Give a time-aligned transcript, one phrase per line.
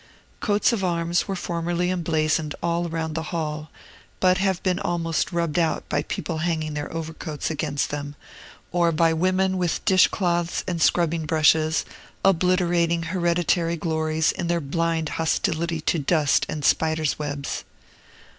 [0.39, 3.69] Coats of arms were formerly emblazoned all round the hall,
[4.19, 8.15] but have been almost rubbed out by people hanging their overcoats against them
[8.71, 11.85] or by women with dishclouts and scrubbing brushes,
[12.25, 17.63] obliterating hereditary glories in their blind hostility to dust and spiders' webs.